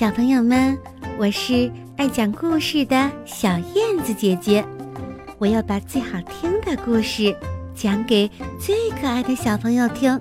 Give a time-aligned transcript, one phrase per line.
[0.00, 0.80] 小朋友们，
[1.18, 4.64] 我是爱讲故事的小燕子姐姐，
[5.36, 7.38] 我要把最好听的故事
[7.74, 8.26] 讲给
[8.58, 10.18] 最可爱的小朋友听，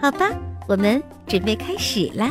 [0.00, 0.30] 好吧？
[0.68, 2.30] 我们准备开始了。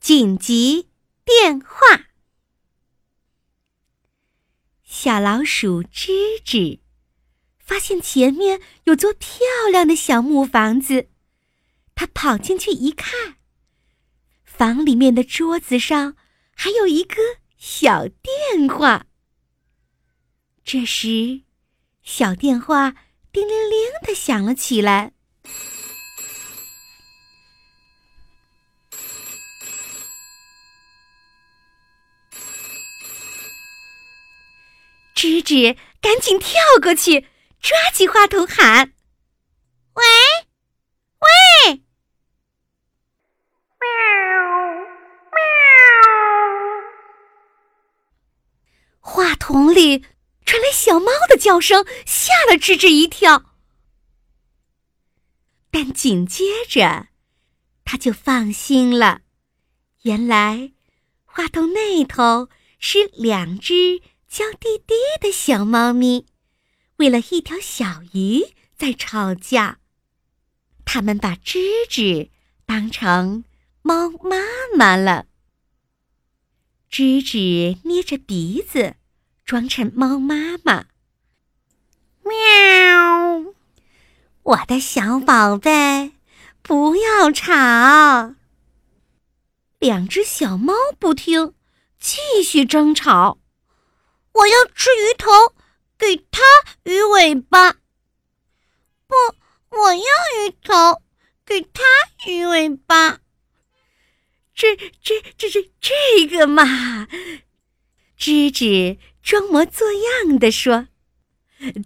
[0.00, 0.88] 紧急
[1.24, 2.06] 电话，
[4.82, 6.10] 小老鼠吱
[6.44, 6.80] 吱
[7.60, 9.38] 发现前面有座漂
[9.70, 11.06] 亮的小木房子。
[12.00, 13.34] 他跑进去一看，
[14.42, 16.16] 房里面的桌子上
[16.56, 17.16] 还有一个
[17.58, 19.04] 小电话。
[20.64, 21.42] 这时，
[22.02, 22.94] 小电话
[23.30, 25.12] 叮铃铃的响了起来。
[35.14, 37.26] 吱吱赶紧跳过去，
[37.60, 38.94] 抓起话筒喊
[49.50, 50.04] ：“桶里
[50.44, 53.56] 传来小猫的叫声，吓了吱吱一跳。
[55.72, 57.08] 但紧接着，
[57.84, 59.22] 他就放心了。
[60.02, 60.70] 原来，
[61.24, 66.26] 话筒那头是两只娇滴滴的小猫咪，
[66.98, 69.80] 为了一条小鱼在吵架。
[70.84, 72.30] 他们把吱吱
[72.64, 73.42] 当成
[73.82, 74.36] 猫妈
[74.76, 75.26] 妈了。
[76.88, 78.94] 吱吱捏着鼻子，
[79.50, 80.84] 装成猫妈妈。
[82.22, 83.52] 喵！
[84.44, 86.12] 我的小宝贝，
[86.62, 88.36] 不要吵。
[89.80, 91.54] 两只小猫不听，
[91.98, 93.40] 继续争吵。
[94.34, 95.32] 我要吃鱼头，
[95.98, 96.42] 给它
[96.84, 97.72] 鱼尾巴。
[97.72, 99.16] 不，
[99.70, 101.02] 我要鱼头，
[101.44, 101.82] 给它
[102.28, 103.18] 鱼尾巴。
[104.54, 107.08] 这这这这这个嘛，
[108.16, 110.88] 吱吱装模作样的说：“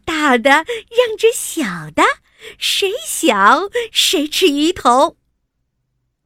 [0.04, 2.02] 大的让着小的，
[2.58, 5.16] 谁小谁吃鱼头。”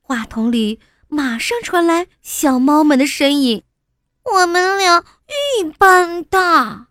[0.00, 3.62] 话筒里马上传来小猫们的声音
[4.24, 5.04] ：“我们俩
[5.58, 6.88] 一般大。”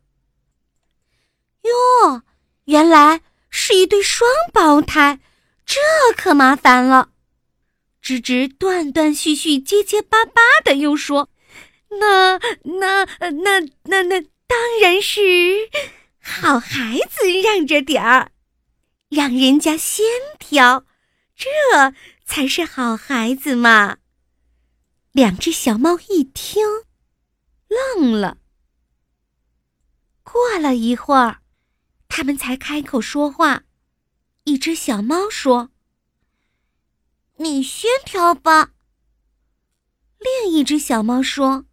[1.64, 2.24] 哟，
[2.66, 5.20] 原来是一对双胞胎，
[5.66, 5.80] 这
[6.16, 7.10] 可麻烦了。
[8.02, 11.30] 吱吱断断续续、结结巴巴的又说
[11.90, 15.70] ：“那、那、那、那、那当然是
[16.20, 18.32] 好孩子让着点儿，
[19.10, 20.06] 让人家先
[20.38, 20.86] 挑，
[21.36, 21.50] 这
[22.26, 23.98] 才是好孩子嘛。”
[25.14, 26.64] 两只小猫一听，
[27.68, 28.38] 愣了。
[30.24, 31.42] 过了一会儿，
[32.08, 33.64] 他们才开口说话。
[34.44, 35.72] 一只小猫说。
[37.38, 38.72] 你先挑吧。
[40.20, 41.66] 另一只小猫说：“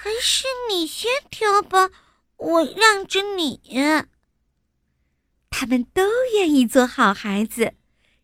[0.00, 1.90] 还是你先挑吧，
[2.36, 3.60] 我让着你。”
[5.50, 7.74] 他们都愿意做好孩子，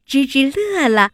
[0.06, 1.10] 吱吱乐了，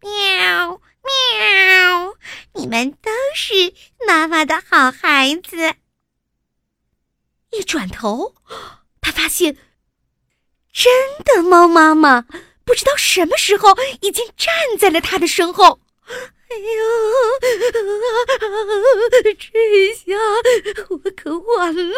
[0.00, 2.14] 喵喵！
[2.54, 3.74] 你们都是
[4.06, 5.74] 妈妈的好孩子。
[7.50, 8.34] 一转头，
[9.02, 9.58] 他发现，
[10.72, 10.90] 真
[11.22, 12.22] 的猫妈妈。
[12.64, 15.80] 不知道什么时候已经站在了他的身后，
[16.50, 16.62] 哎呦，
[19.20, 19.34] 这
[19.94, 20.06] 下
[20.88, 21.92] 我可完了！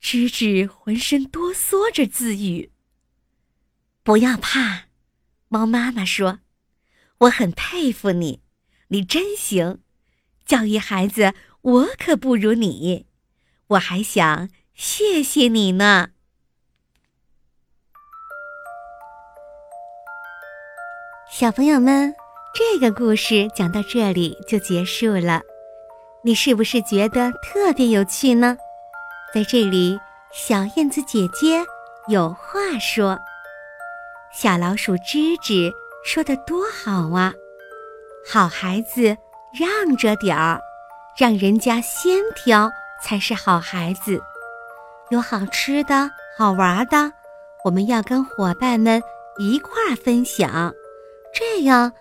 [0.00, 2.70] 吱吱浑身哆嗦着自语
[4.04, 4.88] ：“不要怕。”
[5.48, 6.40] 猫妈妈说
[7.20, 8.42] ：“我很佩服你，
[8.88, 9.80] 你真行。
[10.44, 13.06] 教育孩子，我可不如你。
[13.68, 16.10] 我还想谢谢你呢。”
[21.38, 22.14] 小朋友们，
[22.54, 25.42] 这个故事讲到这里就结束了。
[26.22, 28.56] 你是不是觉得特别有趣呢？
[29.34, 30.00] 在这里，
[30.32, 31.62] 小燕子姐姐
[32.08, 33.18] 有话说：
[34.32, 35.70] 小老鼠吱吱
[36.06, 37.34] 说的多好啊！
[38.26, 39.14] 好孩子
[39.52, 40.58] 让着点儿，
[41.18, 42.70] 让人家先挑
[43.02, 44.18] 才是好孩子。
[45.10, 47.12] 有好吃的好玩的，
[47.62, 49.02] 我们要跟伙伴们
[49.36, 50.72] 一块儿分享。
[51.38, 51.92] 这样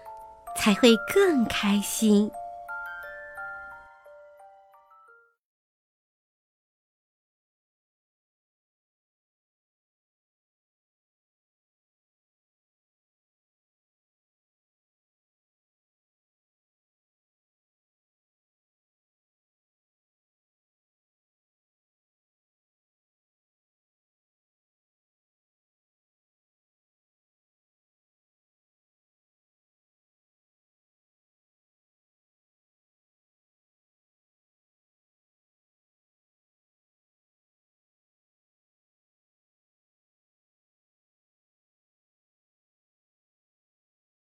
[0.55, 2.31] 才会更开心。